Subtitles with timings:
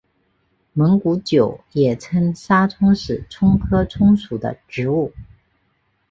[0.73, 5.13] 蒙古韭也称沙葱是葱科葱属的植物。